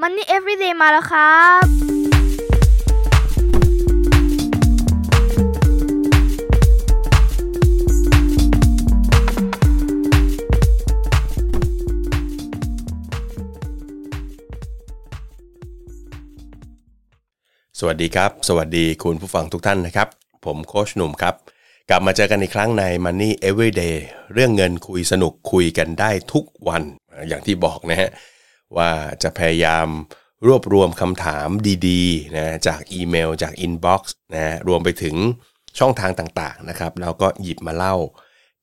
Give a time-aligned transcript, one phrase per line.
[0.00, 1.66] Money Everyday มาแล้วครับ ส
[17.86, 20.08] วัสดีครับ สวัสดีคุณผู้ฟังทุกท่านนะครับ
[20.44, 21.34] ผมโคชหนุ่มครับ
[21.90, 23.96] กลับมาเจอกันอีกครั้งใน Money Everyday
[24.32, 26.82] เรื่องเงินคุยสนุกคุยกันได้ทุกวัน
[27.28, 28.10] อย่างที่บอกนะฮะ
[28.78, 28.90] ว่า
[29.22, 29.86] จะพยายาม
[30.46, 31.48] รวบรวมคำถาม
[31.88, 35.16] ดีๆนะจากอีเมลจากอินบ็อกซ์นะรวมไปถึง
[35.78, 37.96] ช่องทางต่างๆนะครับแล้วก็หยิบมาเล่า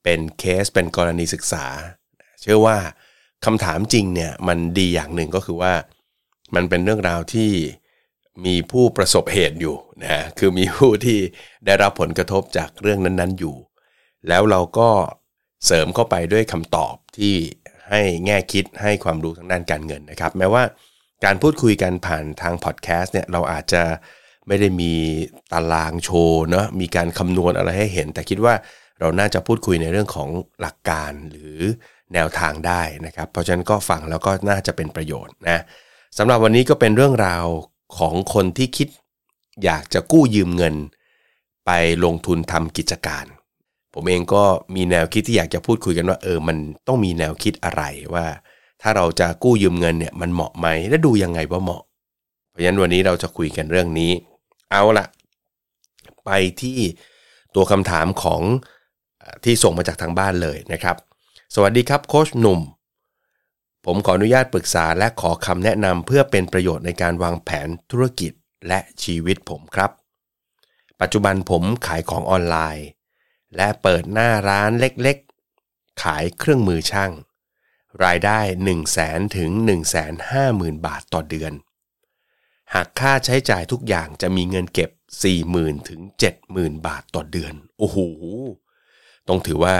[0.03, 1.65] เป็นเคสเป็นกรณีศึกษา
[2.41, 2.77] เชื่อว่า
[3.45, 5.73] คำถามจริงเนี่ยมันดีอย่างหนึ่งก็คือว่า
[6.55, 7.51] มันเป็นเรื่องราวที่
[8.45, 11.19] มีผู้ประสบเหตุอยู่นะคือมีผู้ที่
[11.65, 13.55] ได้รับผลกระทบจากเรื่องนั้นๆอยู่
[14.27, 14.89] แล้วเราก็
[15.65, 17.35] เสริมเข้าไปด้วยคำตอบที่
[17.91, 20.63] ให้แง่คิดให้ความรู้ทางด้านการเงินนะครับ แม้ว่า
[21.25, 23.83] การพูดคุยกันผ่านทางพอดแคสต์เนี่ยเราอาจจะ
[24.47, 24.93] ไม่ได้มี
[25.51, 28.53] ตารางโชว์เนาะมีการคำนวณอะไรให้เห็น แต่คิดว่า
[28.99, 30.29] เราน่าจะพูดคุยในเรื่องของ
[30.61, 31.57] หลักการหรือ
[32.13, 35.59] แนวทางได้นะครับ เพราะฉะนั้นก็ฟังแล้วก็น่าจะเป็นประโยชน์นะ
[36.17, 37.45] สำหรับวันนี้ก็เป็นเรื่องราว
[37.97, 38.87] ของคนที่คิด
[39.63, 40.75] อยากจะกู้ยืมเงิน
[41.65, 41.71] ไป
[42.05, 43.25] ลงทุนทำกิจการ
[43.93, 44.43] ผมเองก็
[44.75, 48.25] มีแนวคิดที่อยากจะพูดคุยกันว่าเออมันต้องมีแนวคิดอะไรว่า
[48.81, 51.81] ถ้าเราจะกู้ยืมเงินเนี่ยมันเหมาะไหมและดูยังไงว่าเหมาะ
[52.49, 54.11] เพราะฉะนั้นวันนี้เราจะคุยกันเรื่องนี้
[54.71, 55.05] เอาละ
[56.25, 56.29] ไป
[56.61, 56.77] ที่
[57.55, 58.41] ตัวคำถามของ
[59.43, 60.95] ที่ส่งมาจากทางบ้านเลยนะครับ
[61.55, 62.59] สวัสดีครับโค้ชหนุ่ม
[63.85, 68.31] ผมขออนุญาตปรึกษาและขอคำแนะนำเพื่อเป็นประโยชน์ในการวางแผนธุรกิจ
[68.67, 69.91] และชีวิตผมครับ
[71.01, 72.87] ปัจจุบันผมขายของออนไลน์
[73.55, 77.11] และเปิดหน้าร้านเล็กๆ ขายเครื่องมือช่าง
[78.03, 81.53] รายได้ 1 0 0 0 0แสนถึง1 5 0 0 0 0 บาทต่อเดือน
[82.73, 84.89] หากค่าใช้จ่ายทุกอย่างจะมีเงินเก็บ
[85.39, 86.01] 40,000ถึง
[86.43, 87.97] 70,000 บาทต่อเดือน โอ้โห
[89.27, 89.75] ต้องถือว่า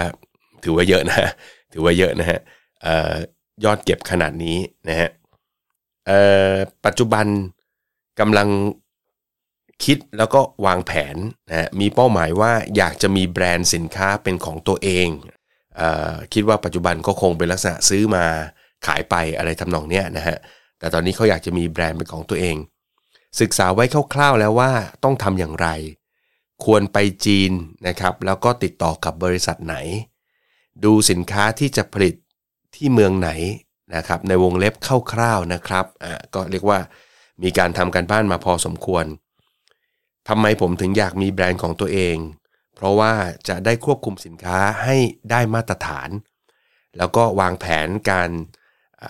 [0.64, 1.30] ถือว่าเยอะนะ
[1.72, 2.40] ถือว่าเยอะนะฮะ
[3.64, 4.58] ยอดเก็บขนาดนี้
[4.88, 5.10] นะฮะ
[6.84, 7.26] ปัจจุบัน
[8.20, 8.48] กำลัง
[9.84, 11.16] คิดแล้วก็วางแผน
[11.48, 15.08] นะมีเป้าหมายว่าอยากจะมีแบรนด์สินค้าเป็นของตัวเอง
[15.76, 15.82] เอ
[16.12, 18.24] อคิดว่าปัจจุบันก็คงเป็นลักษณะซื้อมา
[18.86, 20.36] ขายไปอะไรทำนองเนี้ยนะฮะ
[20.78, 22.56] แต่ตอนนี้เขาอยากจะมีแบรนด์เป็นของตัวเอง
[23.40, 24.70] ศึกษาไว้คร่าวๆแล้วว่า
[25.04, 25.68] ต้องทำอย่างไร
[26.64, 27.52] ควรไปจีน
[27.86, 29.76] นะครับแล้วก็ติดต่อกับบริษัทไหน
[30.84, 32.14] ดูสินค้าที่จะผลิต
[32.74, 33.30] ที่เมืองไหน
[33.96, 34.74] นะครับในวงเล็บ
[35.12, 36.78] คร่าวๆนะครับอ่าก็เรียกว่า
[37.42, 39.04] มีการทำการบ้านมาพอสมควร
[40.28, 42.16] ทำไมผมถึงอยากมีแบรนด์ของตัวเอง
[42.74, 43.12] เพราะว่า
[43.48, 44.96] จะได้ควบคุมสินค้าให้
[45.30, 46.08] ได้มาตรฐาน
[46.98, 48.30] แล้วก็วางแผนการ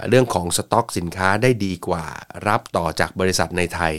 [0.08, 2.04] เรื่องของสต็อกสินค้าได้ดีกว่า
[2.48, 3.94] รับต่อจากบริษัทในไทย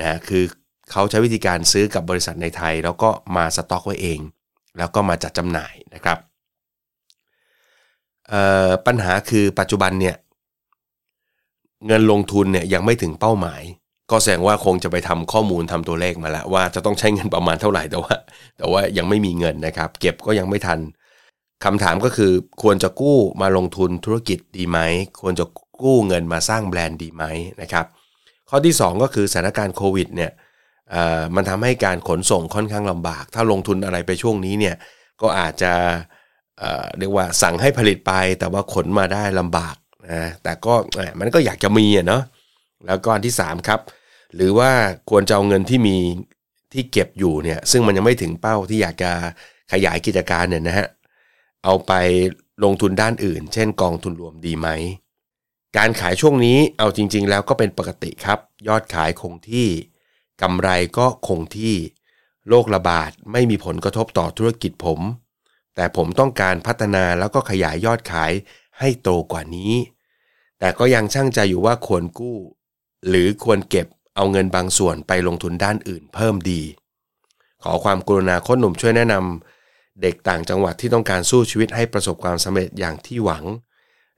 [0.00, 0.44] นะคือ
[0.90, 4.20] เขาใช้วิธีการซื้อกับบริษัทในไทย แล้วก็มาสต็อกไว้เอง
[4.78, 6.18] แล้วก็มาจัดจำหน่ายนะครับ
[8.28, 10.16] เอ่อปัญหาคือปัจจุบันเนี่ย
[11.86, 13.62] เงินลงทุนเนี่ยยังไม่ถึงเป้าหมาย
[14.10, 18.14] ก็แสดงว่าคงจะไปทำข้อมูลทำตัวเลขมาแล้วว่าจะต้องใช้เงินประมาณเท่าไหร่แต่ว่า
[18.58, 20.80] แต่ว่ายังไม่มีเงินนะครับ เก็บก็ยังไม่ทัน
[21.64, 22.32] คำถามก็คือ
[22.62, 24.78] ควรจะกู้มาลงทุนธุรกิจดีไหม
[25.20, 25.44] ควรจะ
[25.82, 27.24] กู้เงินมาสร้างแบรนด์ดีไหม
[27.62, 27.86] นะครับ
[28.48, 30.30] ข้อที่ 2 ก็คือสถานการณ์โควิดเนี่ย
[31.34, 34.76] มันทำให้การขนส่งค่อนข้างลำบาก ถ้าลงทุนอะไรไปช่วงนี้เนี่ย
[35.22, 35.72] ก็อาจจะ
[36.58, 39.76] เเรียกว่าสั่งให้ผลิตไปแต่ว่าขนมาได้ลำบาก
[40.12, 40.74] นะแต่ก็
[41.20, 42.22] มันก็อยากจะมีอะเนาะ
[42.86, 43.80] แล้วก็อันที่3ครับ
[44.34, 44.70] หรือว่า
[45.10, 45.96] ควรจะเอาเงินที่มี
[46.72, 49.10] ที่เก็บอยู่เนี่ยซึ่งมันยังไม่ถึงเป้าที่อยากจะ
[49.72, 50.88] ขยายกิจการเนี่ยนะฮะ
[51.64, 51.92] เอาไป
[52.64, 54.68] ลงทุนด้านอื่น เช่นกองทุนรวมดีไหม
[55.76, 59.68] การขายช่วงนี้เอาจริง ๆ แล้วก็เป็นปกติครับ ยอดขายคงที่
[60.42, 60.68] กำไร
[60.98, 61.74] ก็คงที่
[62.48, 65.00] โรคระบาดไม่มีผลกระทบต่อธุรกิจผม
[65.74, 68.32] แต่ผมต้องการพัฒนาแล้วก็ขยายยอดขาย
[68.78, 69.72] ให้โตกว่านี้
[70.58, 72.38] แต่ก็ยังช่างใจอยู่ว่าควรกู้
[73.08, 73.86] หรือควรเก็บ
[74.16, 76.62] เอาเงินบางส่วนไปลงทุนด้านอื่นเพิ่มดี
[77.62, 83.44] ขอความกรุณาโค้ชหนุ่มช่วยแนะนำเด็กต่างจังหวัดที่ต้องการสู้ชีวิตให้ประสบความสำเร็จอย่างที่หวัง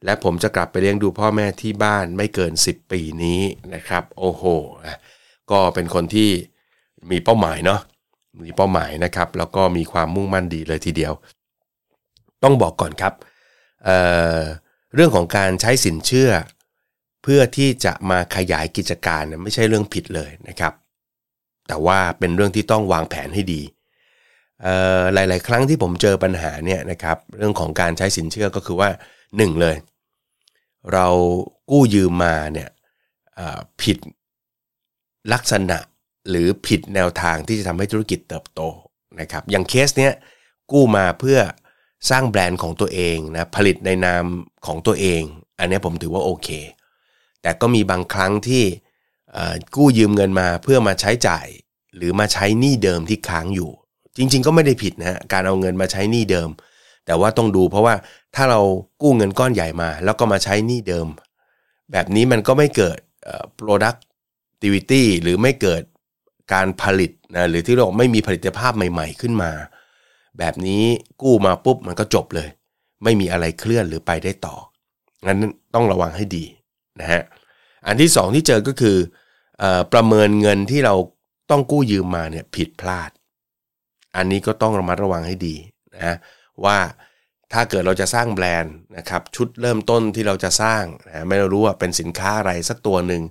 [0.04, 3.40] และผมจะกลับไปเลี้ยงดูพ่อแม่ที่บ้านไม่เกิน 10 ปีนี้
[3.74, 4.44] นะครับ โอ้โห
[4.84, 4.98] อะ
[5.50, 6.30] ก็เป็นคนที่
[7.10, 7.80] มีเป้าหมายเนาะ
[8.44, 11.12] มีเป้าหมายนะครับ แล้วก็มีความมุ่งมั่นดีเลยทีเดียว
[12.42, 13.14] ต้องบอกก่อนครับ
[13.84, 16.30] เเรื่องของการใช้สินเชื่อ
[17.28, 20.72] เพื่อที่จะมาขยายกิจการไม่ใช่เรื่องผิดเลยนะครับ
[21.68, 23.62] แต่ว่าเป็นเรื่องที่ต้องวางแผนให้ดี
[25.14, 28.90] หลาย ๆ ครั้งที่ผมเจอปัญหาเนี่ยนะครับเรื่องของการใช้สินเชื่อก็คือว่า
[29.36, 29.76] หนึ่งเลย
[30.92, 31.06] เรา
[31.70, 32.68] กู้ยืมมาเนี่ย
[33.82, 33.98] ผิด
[35.32, 35.78] ลักษณะ
[36.30, 38.60] หรือผิดแนวทางที่จะทำให้ธุรกิจเติบโต
[39.20, 40.12] นะครับอย่างเคสเนี้ย
[40.72, 41.38] กู้มาเพื่อ
[42.10, 44.24] สร้างแบรนด์ของตัวเองนะผลิตในนาม
[44.66, 45.22] ของตัวเอง
[45.58, 46.48] อันนี้ผมถือว่าโอเค
[47.46, 48.64] แต่ก็มีบางครั้งที่
[49.76, 51.46] กู้ยืมเงินมาเพื่อมาใช้จ่าย
[51.96, 53.70] หรือมาใช้หนี้เดิมที่ค้างอยู่
[54.16, 56.48] จริง ๆ ก็ไม่ได้ผิดนะการเอาเงินมาใช้หนี้เดิม
[57.06, 57.94] แต่ว่าต้องดูเพราะว่า
[58.34, 58.60] ถ้าเรา
[59.02, 61.06] กู้เงินก้อนใหญ่มา แล้วก็มาใช้หนี้เดิม
[61.92, 62.98] แบบนี้มันก็ไม่เกิด
[63.60, 65.82] productivity หรือไม่เกิด
[66.52, 69.50] การผลิตนะหรือที่เราไม่มีผลิตภาพใหม่ ๆ ขึ้นมา
[70.38, 70.84] แบบนี้
[71.22, 72.48] กู้มาปุ๊บมันก็จบเลย
[73.04, 74.56] ไม่มีอะไรเคลื่อนหรือไปได้ต่อ
[75.26, 75.38] งั้น
[75.74, 76.44] ต้องระวังให้ดี
[77.00, 77.22] นะฮะ
[77.86, 78.96] อันที่สองที่เจอก็คือ
[79.62, 80.94] อประเมินเงินที่เรา
[81.50, 83.10] ต้องกู้ยืมมาเนี่ยผิดพลาด
[84.16, 85.56] อันนี้ก็ต้องระมัดระวังให้ดี
[85.94, 86.16] นะ
[86.64, 86.78] ว่า
[87.52, 93.22] ถ้าเกิดเราจะสร้างแบรนด์นะครับชุดเริ่มต้นที่เราจะสร้างนะไม่รู้ว่าเป็นสินค้าอะไรสักตัวหนึ่ง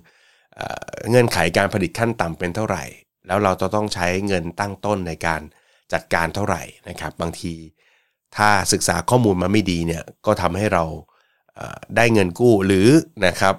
[1.08, 2.84] เงื่อนไขการผลิตขั้นต่ำเป็นเท่าไหร่
[3.26, 5.42] แล้วเราจะต้องใช้เงินตั้งต้นในการ
[5.92, 7.54] จัดการเท่าไหร่นะครับ บางที
[8.36, 10.84] ถ้าศึกษาข้อมูลมาไม่ดีเนี่ยก็ทำให้เรา
[11.96, 12.88] ได้เงินกู้หรือ
[13.26, 13.54] นะครับ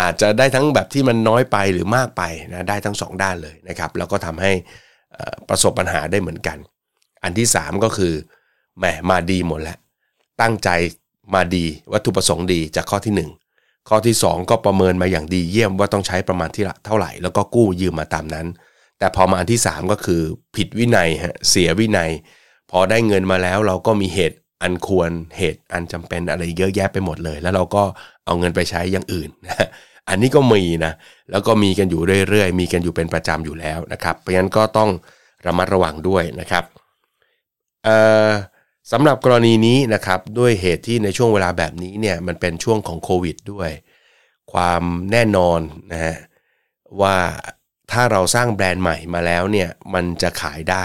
[0.00, 2.22] อาจจะได้ทั้งแบบที่มันน้อยไปหรือมากไป
[2.52, 4.52] นะได้ทั้ง 2 ด้านเลยนะครับ แล้วก็ทำให้
[5.48, 6.58] ประสบปัญหาได้เหมือนกัน
[7.22, 8.12] อันที่ 3 ก็คือ
[8.78, 9.78] แหมมาดีหมดแล้ว
[10.40, 10.70] ตั้งใจ
[11.34, 13.14] มาดีวัตถุประสงค์ดีจากข้อที่
[13.48, 18.46] 1 ข้อที่ 2 ก็ประเมินมาอย่างดีเยี่ยมว่าต้องใช้ประมาณที่เท่าไหร่ แล้วก็กู้ยืมมาตามนั้น
[18.98, 20.20] แต่พอมาอันที่ 3 ก็คือ
[20.56, 22.10] ผิดวินัยฮะเสียวินัย
[22.70, 27.82] พอได้เงินมาแล้วเราก็มีเหตุ อันควรเหตุอันจำเป็นอะไรเยอะแยะไปหมดเลย แล้วเราก็
[28.26, 29.68] เอาเงินไปใช้อย่างอื่นนะ
[30.08, 30.92] อันนี้ก็มีนะ
[31.30, 34.90] แล้วก็มีกันอยู่เรื่อยๆ มีกันอยู่เป็นประจำอยู่แล้วนะครับเพราะฉะนั้นก็ต้อง
[35.46, 36.64] ระมัดระวังด้วยนะครับ
[38.92, 43.70] สำหรับกรณีนี้นะครับด้วยเหตุที่ในช่วงเวลาแบบนี้เนี่ยมันเป็นช่วงของโควิดด้วย
[44.52, 45.60] ความแน่นอน
[45.92, 46.16] นะฮะ
[47.00, 47.16] ว่า
[47.92, 50.76] ถ้าเราสร้างแบรนด์ใหม่มาแล้วเนี่ยมันจะขายได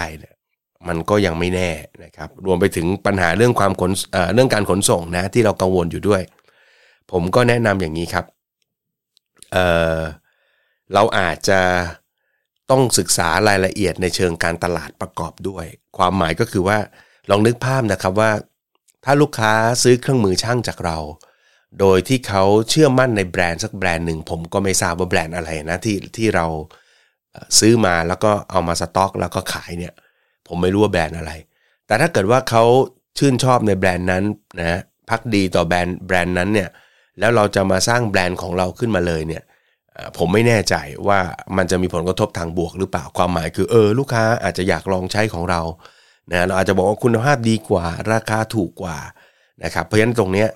[0.88, 1.70] มันก็ยังไม่แน่
[2.04, 3.92] นะครับ รวมไปถึงปัญหาเรื่องความขน
[4.34, 6.22] เรื่องการขนส่งนะที่เรากังวลอยู่ด้วย
[7.12, 8.24] ผมก็แนะนำอย่างนี้ครับ
[9.52, 11.60] เเราอาจจะ
[12.70, 15.64] ต้องศึกษารายละเอียดในเชิงการตลาดประกอบด้วย
[15.98, 16.78] ความหมายก็คือว่า
[17.30, 18.32] ลองนึกภาพนะครับว่า
[19.04, 20.98] ถ้าลูกค้าซื้อเครื่องมือช่างจากเรา
[21.80, 26.46] โดยที่เขาเชื่อมั่นในแบรนด์สักแบรนด์หนึ่งผมก็ไม่ทราบว่าแบรนด์อะไรนะที่ที่เรา
[27.58, 29.94] ซื้อมาแล้วก็เอามาสต็อก แล้วก็ขายเนี่ย
[30.50, 31.32] ผมไม่รู้ว่าแบรนด์อะไร
[31.86, 32.64] แต่ถ้าเกิดว่าเขา
[33.18, 34.24] ชื่นชอบในแบรนด์นั้น
[34.60, 34.80] นะ
[35.10, 36.68] พักดีต่อแบรนด์แบรนด์นั้นเนี่ย
[37.18, 39.42] แล้วเราจะมาสร้างแบรนด์ของเราขึ้นมาเลยเนี่ย
[40.18, 40.74] ผมไม่แน่ใจ
[41.08, 41.18] ว่า
[41.56, 45.60] มันจะมีผลกระทบทางบวกหรือเปล่าความหมายคือเออลูกค้าอาจจะอยากลองใช้ของเรา
[46.32, 48.98] นะเราอาจจะบอกว่าคุณภาพดีกว่า ราคาถูกกว่า
[49.64, 50.46] นะครับเพราะฉะนั้นตรงนี้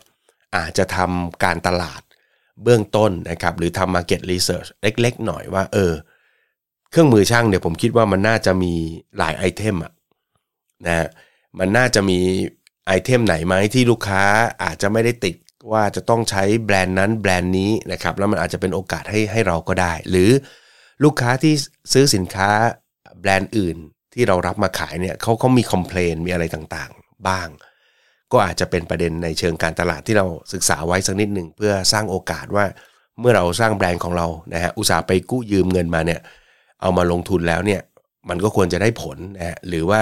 [0.56, 2.00] อาจจะทำการตลาด
[2.62, 5.93] เบื้องต้นนะครับหรือทำ market research เล็กๆ หน่อยว่าเออ
[6.94, 8.73] เครื่องมือช่างเนี่ยผมคิดว่ามันน่าจะมี
[9.19, 9.93] หลาย item อะ
[10.87, 11.08] นะ
[11.58, 12.19] มันน่าจะมี
[12.87, 14.23] item ไหนไหมที่ลูกค้า
[14.62, 15.37] อาจจะไม่ได้ติด
[15.73, 20.31] ว่าจะต้องใช้แบรนด์นั้นแบรนด์นี้นะครับแล้วมันอาจจะเป็นโอกาสให้ให้เราก็ได้ หรือ
[21.05, 21.55] ลูกค้าที่
[21.93, 22.50] ซื้อสินค้า
[23.20, 23.76] แบรนด์อื่น
[24.14, 27.49] ที่เรารับมาขายเนี่ยเขาเขามี complain มีอะไรต่างๆ บ้าง
[28.32, 32.64] ก็อาจจะเป็นประเด็นในเชิงการตลาดที่เราศึกษาไว้สักนิดหนึ่งเพื่อสร้างโอกาสว่า
[33.20, 36.21] เมื่อเราสร้างแบรนด์ของเรานะฮะอุตสาห์ไปกู้ยืมเงินมาเนี่ย
[36.81, 37.81] เอามาลงทุนแล้วเนี่ย
[38.28, 40.00] มันก็ควรจะได้ผลนะฮะหรือว่า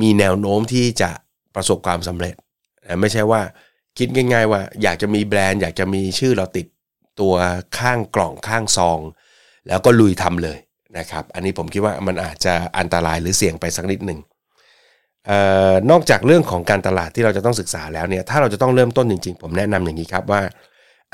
[0.00, 1.10] มีแนวโน้มที่จะ
[1.54, 2.34] ประสบความสำเร็จ
[2.84, 3.40] นะไม่ใช่ว่า
[3.98, 6.66] คิดง่ายๆว่า อยากจะมีแบรนด์ อยากจะมีชื่อเราติด
[7.20, 7.34] ตัว
[7.78, 9.00] ข้างกล่องข้างซอง
[9.68, 10.58] แล้วก็ลุยทำเลย
[10.98, 14.20] นะครับ อันนี้ผมคิดว่ามันอาจจะอันตรายหรือเสี่ยงไปสักนิดหนึ่ง
[15.90, 20.42] นอกจากเรื่องของการตลาดที่เราจะต้องศึกษาแล้วเนี่ยถ้าเราจะต้องเริ่มต้นจริง ๆ ผมแนะนำอย่างนี้ครับว่า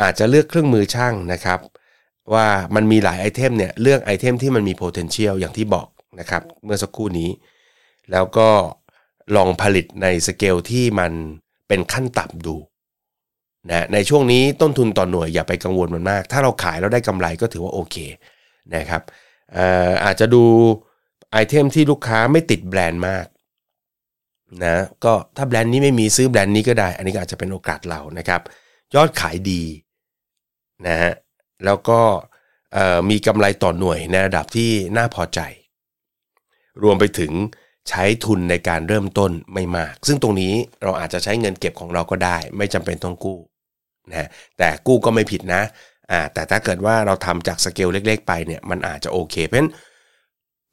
[0.03, 1.59] อาจจะเลือกเครื่องมือช่างนะครับ
[2.35, 5.89] ว่ามันมีหลาย item เนี่ยเลือก item ที่มันมี potential อย่างที่บอก
[6.21, 7.31] นะครับเมื่อสักครู่นี้
[8.13, 8.49] แล้วก็
[9.37, 11.13] ลองผลิตในสเกลที่มัน
[11.69, 12.57] เป็นขั้นต่ำดู
[13.71, 17.97] นะในช่วงนี้ต้นทุนต่อหน่วยอย่าไปกังวลมันมาก ถ้าเราขายแล้วได้กำไรก็ถือว่าโอเค
[18.75, 19.03] นะครับ
[20.05, 20.45] อาจจะดู
[21.33, 23.27] ไอเทมที่ลูกค้าไม่ติดแบรนด์มาก
[24.65, 28.41] นะก็ถ้าแบรนด์นี้ไม่มีซื้อแบรนด์นี้ก็ได้ อันนี้ก็อาจจะเป็นโอกาสเรานะครับ
[28.95, 29.63] ยอดขายดี
[30.87, 31.13] นะฮะ
[31.65, 32.01] แล้วก็
[33.11, 35.41] มีกำไรต่อหน่วยในระดับที่น่าพอใจ
[36.83, 37.33] รวมไปถึง
[37.89, 43.39] ใช้ทุนในการเริ่มต้นไม่มาก ซึ่งตรงนี้เราอาจจะใช้เงินเก็บของเราก็ได้ ไม่จำเป็นต้องกู้
[44.11, 45.63] นะแต่กู้ก็ไม่ผิดนะ
[46.11, 49.69] อ่าแต่ถ้าเกิดว่าเราทำจากสเกลเล็ก ๆ ไปเนี่ยมันอาจจะโอเค เพราะ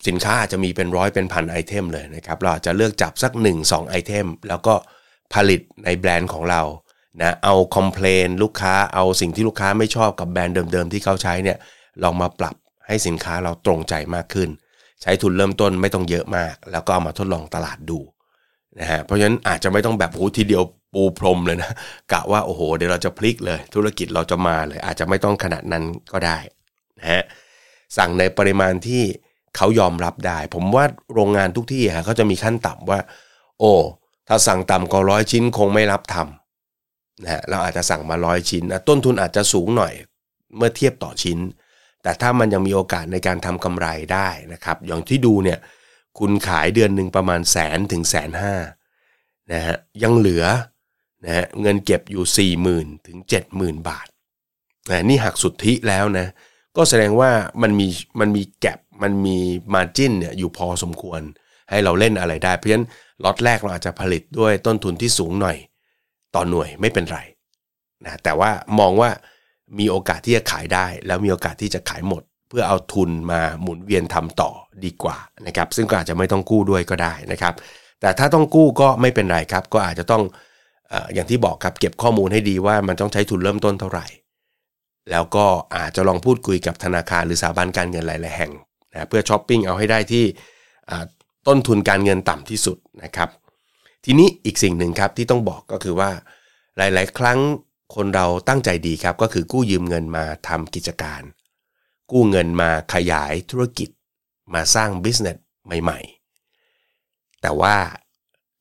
[0.08, 4.74] สินค้าอาจจะมีเป็นร้อยเป็นพัน item เลยนะครับ เราจะเลือกจับสัก 1-2 item แล้วก็
[5.34, 6.62] ผลิตในแบรนด์ของเรา
[7.22, 11.58] นะเอา complain ลูกค้าเอาสิ่งที่ลูกค้าไม่ชอบกับแบรนด์เดิมๆที่เขาใช้เนี่ย
[12.04, 12.56] ลองมาปรับ
[12.88, 14.50] ให้สินค้าเราตรงใจมากขึ้น
[15.02, 18.00] ใช้ทุนเริ่มต้นไม่ต้องเยอะมาก แล้วก็เอามาทดลองตลาดดู
[18.80, 21.72] นะฮะเพราะฉะนั้นอาจจะไม่ต้องแบบโอ้ทีเดียวปูพรมเลยนะ
[22.12, 26.38] กะว่าโอ้โหเดี๋ยวเราจะพลิกเลย ธุรกิจเราจะมาเลย อาจจะไม่ต้องขนาดนั้นก็ได้
[27.00, 27.24] นะฮะ
[27.98, 29.04] สั่งในปริมาณที่
[29.56, 33.00] เขายอมรับได้ ผมว่าโรงงานทุกที่ฮะเขาจะมีขั้นต่ำว่า
[33.60, 33.74] โอ้
[34.28, 36.37] ถ้าสั่งต่ำกว่าร้อยชิ้นคงไม่รับทำ
[37.24, 39.94] นะฮะเราอาจจะสั่งมาร้อยชิ้นนะต้นทุนอาจจะสูงหน่อย
[40.58, 41.40] เมื่อเทียบต่อชิ้น
[42.04, 45.60] แต่ถ้ามันยังมีโอกาสในการทำกำไรได้นะครับ อย่างที่ดูเนี่ย
[46.20, 48.56] คุณขายเดือนหนึ่งประมาณแสนถึงแสนห้า
[49.52, 50.46] นะฮะยังเหลือ
[51.26, 53.18] นะฮะเงินเก็บอยู่ 4 0,000ถึง
[53.54, 54.08] 70,000 บาท
[54.90, 56.28] นะนี่หักสุทธิแล้วนะ
[56.78, 57.32] ก็แสดงว่า
[57.62, 57.88] มันมี
[58.20, 59.38] มันมีแก็บมันมี
[59.74, 61.22] มาจิ้นเนี่ยอยู่พอสมควร
[61.70, 62.88] ให้เราเล่นอะไรได้ เพราะฉะนั้น
[63.24, 65.58] ล็อตแรกเราอาจจะผลิตด้วยต้นทุนที่สูงหน่อย
[66.36, 67.20] ต่อหน่วยไม่เป็นไร
[68.04, 69.10] นะแต่ว่ามองว่า
[69.80, 74.52] มีโอกาสที่จะขายได้ แล้วมีโอกาสที่จะขายหมด เพื่อเอาทุนมาหมุนเวียนทำต่อ
[74.86, 75.18] ดีกว่า
[75.48, 77.54] นะครับซึ่งก็อาจจะไม่ต้องกู้ด้วยก็ได้นะครับ
[78.02, 80.24] แต่ถ้าต้องกู้ก็ไม่เป็นไรครับ ก็อาจจะต้อง
[81.14, 84.06] อย่างที่บอกครับเก็บข้อมูลให้ดีว่ามันต้องใช้ทุนเริ่มต้นเท่าไหร่
[85.12, 88.52] แล้วก็อาจจะลองพูดคุยกับธนาคารหรือสถาบันการเงินหลาย ๆ แห่ง
[88.94, 90.26] นะเพื่อช้อปปิ้งเอาให้ได้ที่
[91.48, 93.30] ต้นทุนการเงินต่ำที่สุดนะครับ
[94.10, 96.10] ทีนี้อีกสิ่งหนึ่งครับที่ต้องบอกก็คือว่า
[96.78, 97.40] หลาย ๆ ครั้ง
[97.96, 101.22] คนเราตั้งใจดีครับ ก็คือกู้ยืมเงินมาทำกิจการ
[102.12, 103.90] กู้เงินมาขยายธุรกิจ
[104.54, 106.00] มาสร้างบิสเนสใหม่
[106.72, 107.76] ๆ แต่ว่า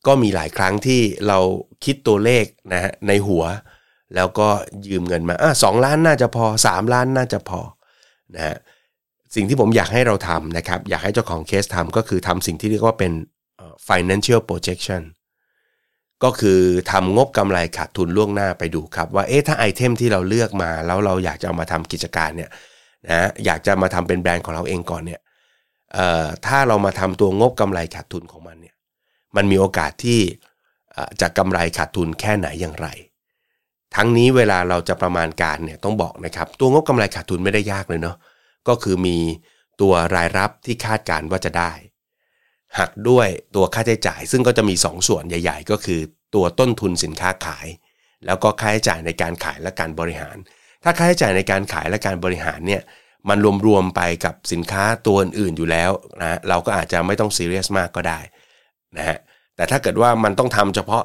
[0.07, 1.39] ก็มีหลายครั้งที่เรา
[1.85, 3.45] คิดตัวเลขนะฮะในหัว
[4.15, 4.49] แล้วก็
[4.89, 7.61] ยืมเงินมาอะสองล้านน่าจะพอ 3 ล้านน่าจะพอ
[8.35, 8.57] นะฮะ
[9.35, 13.13] สิ่งที่ผมอยากให้เราทำนะครับ อยากให้เจ้าของเคสทำก็คือทำสิ่งที่เรียกว่าเป็น
[13.89, 15.03] financial projection
[16.25, 16.61] ก็คือ
[16.93, 22.51] ทำงบกำไรขาดทุนล่วงหน้าไปดูครับว่าเอ๊ะถ้าไอเทมที่เราเลือกมา แล้วเราอยากจะเอามาทำกิจการเนี่ย
[23.11, 25.21] นะอยากจะมาทำเป็นแบรนด์ของเราเองก่อนเนี่ย
[25.95, 28.75] เอ่อถ้าเรามาทำตัวงบกำไรขาดทุนของมันเนี่ย
[29.37, 30.21] มันมีโอกาสที่
[31.21, 32.89] จะกำไรขาดทุนแค่ไหนอย่างไร
[33.95, 38.17] ทั้งนี้เวลาเราจะประมาณการเนี่ยต้องบอกนะครับตัวงบกำไรขาดทุนไม่ได้ยากเลยเนาะ
[38.69, 39.17] ก็คือมี
[39.81, 41.73] ตัวรายรับที่คาดการว่าจะได้
[42.79, 46.01] หักด้วยตัวค่าใช้จ่าย ซึ่งก็จะมี 2 ส่วนใหญ่ ๆ ก็คือ
[46.35, 47.67] ตัวต้นทุนสินค้าขาย
[48.27, 50.37] แล้วก็ค่าใช้จ่ายในการขายและการบริหาร
[50.83, 52.83] ถ้าค่าใช้จ่ายในการขายและการบริหารเนี่ย
[53.29, 55.91] มันรวมๆไปกับสินค้าตัวอื่นอยู่แล้ว
[56.21, 58.19] นะเราก็อาจจะไม่ต้องซีเรียสมากก็ได้
[58.97, 59.19] นะฮะ
[59.57, 61.05] แต่ถ้าเกิดว่ามันต้องทำเฉพาะ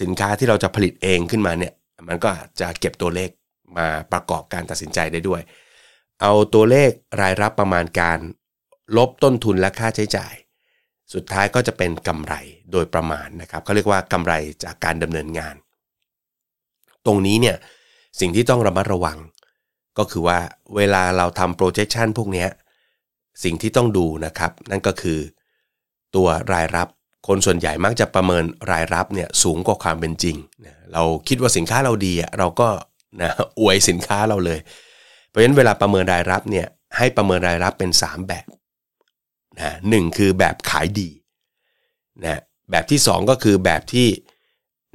[0.00, 1.72] สินค้าที่เราจะผลิตเองขึ้นมาเนี่ย
[2.08, 3.30] มันก็อาจจะเก็บตัวเลข
[3.78, 5.40] มาประกอบการตัดสินใจได้ด้วย
[6.22, 8.18] เอาตัวเลขรายรับประมาณการ
[8.96, 10.34] ลบต้นทุนและค่าใช้จ่าย
[11.12, 12.34] สุดท้ายก็จะเป็นกำไร
[12.72, 14.32] โดยประมาณนะครับเขาเรียกว่ากำไร
[14.64, 15.54] จากการดำเนินงาน
[17.06, 17.56] ตรงนี้เนี่ย
[18.20, 19.18] สิ่งที่ต้องระมัดระวัง
[19.98, 20.38] ก็คือว่า
[20.76, 22.46] เวลาเราทำ projection พวกนี้
[23.44, 25.18] สิ่งที่ต้องดูนะครับ นั่นก็คือ
[26.14, 26.88] ตัวรายรับ
[27.28, 30.36] คนส่วนใหญ่มักจะประเมินรายรับเนี่ยสูงกว่าความเป็นจริง
[30.92, 32.68] เราคิดว่าสินค้าเราดีเราก็
[33.22, 33.30] นะ
[33.60, 34.58] อวยสินค้าเราเลย
[35.28, 38.46] เพราะฉะนั้นเวลาประเมินรายรับเนี่ยให้ประเมินรายรับเป็น 3 แบบ
[39.60, 41.10] นะหนึ่งคือแบบขายดี
[42.24, 44.08] นะแบบที่ 2 ก็คือแบบที่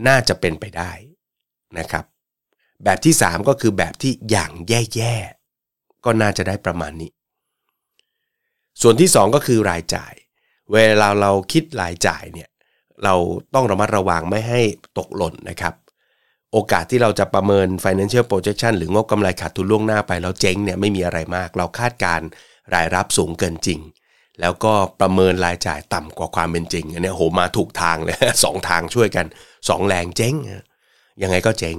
[0.08, 0.92] น่าจะเป็นไปได้
[1.78, 2.06] นะครับ
[2.84, 7.12] แบบที่ 3 ก็คือแบบที่อย่างแย่ๆก็น่าจะได้ประมาณนี้
[8.82, 10.14] ส่วนที่ 2 ก็คือรายจ่าย
[10.74, 12.50] เวลาเราคิดรายจ่ายเนี่ย
[13.04, 13.16] เรา
[13.54, 14.62] ต้องระมัดระวังไม่ให้
[14.98, 15.74] ตกหล่นนะครับ
[16.52, 22.22] โอกาสที่เราจะประเมิน financial projection หรืองบกำไรขาดทุนล่วงหน้าไปแล้วเจ๊งเนี่ยไม่มีอะไรมาก เราคาดการ
[22.74, 23.80] รายรับสูงเกินจริง
[24.42, 29.26] แล้วก็ประเมินรายจ่ายต่ำกว่าความเป็นจริง อันนี้โหมาถูกทางเลยสองทางช่วยกัน
[29.70, 30.36] สองแรงเจ๊ง
[31.22, 31.78] ยังไงก็เจ๊ง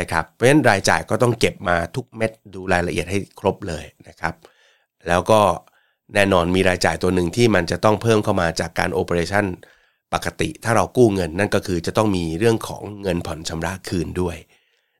[0.00, 4.34] นะครับเพราะฉะนั้นรายจ่ายก็ต้องเก็บมาทุกเม็ดดูรายละเอียดให้ครบเลยนะครับ
[5.08, 5.40] แล้วก็
[6.14, 9.44] แน่นอนมีรายจ่ายตัวหนึ่งที่มันจะต้องเพิ่มเข้ามาจากการโอเปอเรชั่น
[10.14, 14.36] ปกติถ้าเรากู้เงินนั่นก็คือจะต้องมีเรื่องของเงินผ่อนชำระคืนด้วย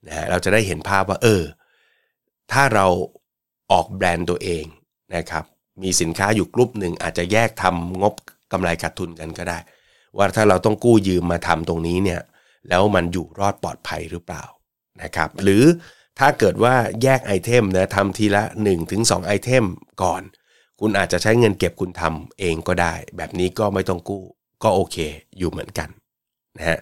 [0.07, 1.43] นะฮะเราจะได้เห็นภาพว่าเออ
[2.53, 2.87] ถ้าเรา
[3.73, 4.65] ออกแบรนด์ตัวเอง
[5.17, 5.45] นะครับ
[5.83, 8.15] มีสินค้าอยู่กลุ่มหนึ่งอาจจะแยกทำงบ
[8.53, 9.59] กำไรขาดทุนกันก็ได้
[10.17, 12.21] ว่าถ้าเราต้องกู้ยืมมาทำตรงนี้เนี่ย
[12.69, 14.45] แล้วมันอยู่รอดปลอดภัยหรือเปล่า
[15.03, 15.65] นะครับหรือ
[16.19, 18.43] ถ้าเกิดว่าแยกไอเทมนะทำทีละ
[18.85, 19.65] 1-2 ไอเทม
[20.03, 20.23] ก่อน
[20.81, 24.23] คุณอาจจะใช้เงินเก็บคุณทำเองก็ได้ แบบนี้ก็ไม่ต้องกู้
[24.63, 24.97] ก็โอเค
[25.39, 25.89] อยู่เหมือนกัน
[26.59, 26.79] นะฮะ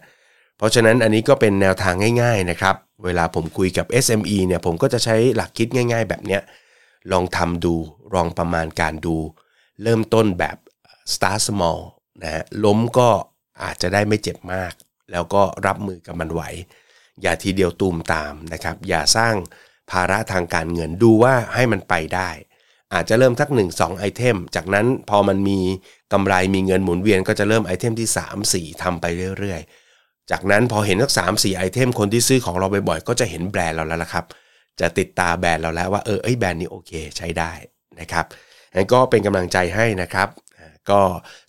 [0.56, 6.42] เพราะฉะนั้นอันนี้ก็เป็นแนวทางง่ายๆนะครับ เวลาผมคุยกับ SME เนี่ยผมก็จะใช้หลักคิดง่าย ๆ แบบเนี้ย
[7.12, 7.74] ลองทำดู
[8.14, 9.16] ลองประมาณการดู
[9.82, 10.56] เริ่มต้นแบบ
[11.12, 11.80] start small
[12.22, 13.08] นะฮะล้มก็
[13.62, 14.72] อาจจะได้ไม่เจ็บมาก
[15.12, 16.42] แล้วก็รับมือกับมันไหว
[17.22, 19.34] อย่าทีเดียวตูมตามนะครับ อย่าสร้าง
[19.90, 22.30] ภาระทางการเงินดูว่าให้มันไปได้
[22.94, 25.58] อาจจะเริ่มสัก 1 2 item จากนั้นพอมันมี
[26.12, 28.08] กำไรมีเงินหมุนเวียนก็จะเริ่ม item ที่
[28.52, 29.04] 3 4ทำไป
[29.38, 34.24] เรื่อยๆ จากนั้นพอเห็นสักสามสี่ item คนที่ซื้อของเราบ่อยๆก็จะเห็นแบรนด์เราแล้วละครับ
[34.80, 37.52] จะติดตาแบรนด์เราแล้วว่าเออไอแบรนด์นี้โอเคใช้ได้
[38.00, 38.24] นะครับ
[38.74, 40.28] งั้นก็เป็นกำลังใจให้นะครับ
[40.90, 41.00] ก็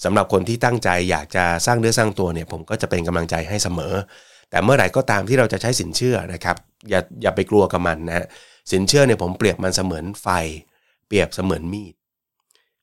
[0.03, 3.93] สำหรับคนที่ตั้งใจอยากจะสร้างเนื้อสร้างตัวเนี่ยผมก็จะเป็นกำลังใจให้เสมอ
[4.50, 6.57] แต่เมื่อไหร่ก็ตามที่เราจะใช้สินเชื่อนะครับ
[6.89, 8.27] อย่าอย่าไปกลัวกับมันนะ
[8.72, 10.27] สินเชื่อเนี่ยผมเปรียบมันเสมือนไฟ
[11.07, 11.93] เปรียบเสมือนมีด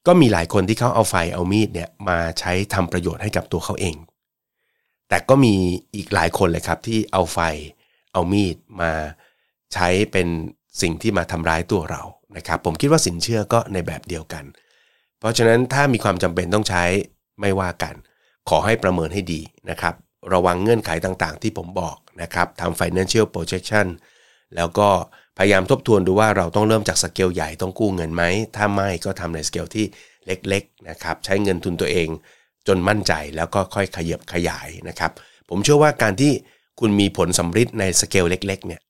[0.06, 3.96] ก็มีหลายคนที่เขาเอาไฟเอามีดเนี่ยมาใช้ทำประโยชน์ให้กับตัวเขาเอง
[5.08, 5.54] แต่ก็มี
[5.94, 7.38] อีกหลายคนเลยครับที่เอาไฟ
[8.12, 8.92] เอามีดมา
[9.74, 10.28] ใช้เป็น
[10.82, 12.02] สิ่งที่มาทำร้ายตัวเรา
[12.36, 14.44] นะครับผมคิดว่าสินเชื่อก็ในแบบเดียวกัน
[15.18, 16.84] เพราะฉะนั้นถ้ามีความจำเป็นต้องใช้
[17.40, 17.94] ไม่ว่ากัน
[18.48, 19.40] ขอให้ประเมินให้ดี
[19.70, 19.94] นะครับ
[20.32, 23.86] ระวังเงื่อนไขต่างๆ ที่ผมบอกนะครับทำ financial projection
[24.56, 24.88] แล้วก็
[25.38, 28.22] พยายามทบทวนดูว่าเราต้องเริ่มจากสเกลใหญ่ต้องกู้เงินไหม
[28.56, 29.84] ถ้าไม่ก็ทำในสเกลที่
[30.26, 32.08] เล็กๆนะครับใช้เงินทุนตัวเอง
[32.66, 35.10] จนมั่นใจแล้วก็ค่อยขยับขยายนะครับ
[35.48, 36.32] ผมเชื่อว่าการที่
[36.80, 38.80] คุณมีผลสัมฤทธิ์ในสเกลเล็กๆเนี่ย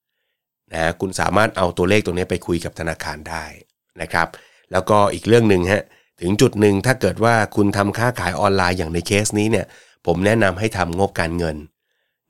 [0.74, 3.44] นะคุณสามารถเอาตัวเลขตรงนี้ไปคุยกับธนาคารได้
[4.02, 4.28] นะครับ
[4.72, 5.84] แล้วก็อีกเรื่องหนึ่งฮะ
[6.20, 9.66] ถึงจุดหนึ่งถ้าเกิดว่าคุณทำค้าขายออนไลน์อย่างในเคสนี้เนี่ย
[10.06, 11.56] ผมแนะนำให้ทำงบการเงิน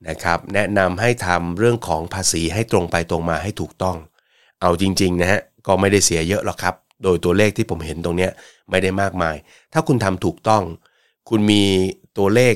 [0.09, 3.97] นะครับ แนะนำให้ทำเรื่องของภาษีให้ตรงไปตรงมาให้ถูกต้อง
[4.61, 8.29] เอาจริงๆนะฮะก็ไม่ได้เสียเยอะหรอกครับ โดยตัวเลขที่ผมเห็นตรงนี้
[8.69, 9.35] ไม่ได้มากมาย
[9.73, 10.63] ถ้าคุณทำถูกต้อง
[11.29, 11.63] คุณมี
[12.17, 12.55] ตัวเลข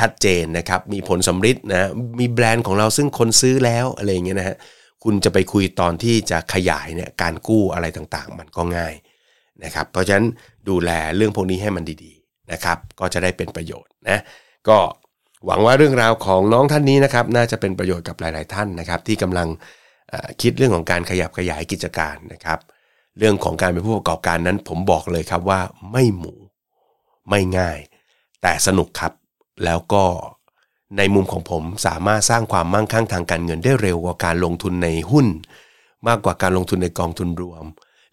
[0.00, 4.56] ชัดเจนนะครับ มีผลสำฤทธิ์นะมีแบรนด์ของเราซึ่งคนซื้อแล้วอะไรเงี้ยนะฮะ
[5.04, 8.94] คุณจะไปคุยตอนที่จะขยายเนี่ยการกู้อะไรต่างๆ มันก็ง่าย
[9.64, 10.26] นะครับเพราะฉะนั้น
[10.68, 14.20] ดูแลเรื่องพวกนี้ให้มันดีๆนะครับ ก็จะได้เป็นประโยชน์นะ
[14.68, 14.78] ก็
[15.46, 19.48] หวังว่าเรื่องราวของน้องท่านนี้นะครับน่าจะเป็นประโยชน์กับหลาย ๆ ท่านนะครับ ที่กำลัง
[20.42, 22.58] คิดเรื่องของการขยับขยายกิจการนะครับ
[23.18, 25.60] เรื่องของการเป็นผู้ประกอบการนั้น ผมบอกเลยครับว่า
[25.92, 26.34] ไม่หมู
[27.30, 27.78] ไม่ง่าย
[28.42, 29.12] แต่สนุกครับ
[29.64, 30.04] แล้วก็
[30.98, 35.26] ในมุมของผมสามารถสร้างความมั่งคั่งทางการเงินได้เร็วกว่าการลงทุนในหุ้น
[36.08, 37.64] มากกว่าการลงทุนในกองทุนรวม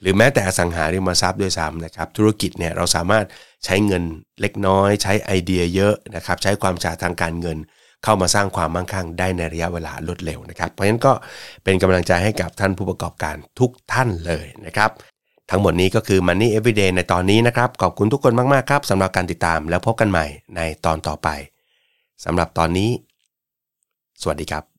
[0.02, 3.26] หรือแม้แต่อสังหาริมทรัพย์ด้วยซ้ำนะครับ ธุรกิจเนี่ยเราสามารถ
[3.66, 4.04] ใช้เงิน
[4.42, 7.58] เล็กน้อย ใช้ไอเดียเยอะนะครับ ใช้ความฉลาดทางการเงิน
[8.04, 11.14] เข้ามาสร้างความมั่งคั่งได้ในระยะเวลารวดเร็วนะครับ เพราะฉะนั้นก็
[11.64, 14.90] เป็นกำลังใจให้กับท่านผู้ประกอบการทุกท่านเลยนะครับ
[15.52, 21.28] ทั้งหมดนี้ก็คือ Money Everyday ในตอนนี้นะครับ ขอบคุณทุกคนมาก ๆ ครับสำหรับการติดตามแล้วพบกันใหม่ในตอนต่อไป
[22.26, 22.90] สำหรับตอนนี้
[24.22, 24.71] สวัสดีครับ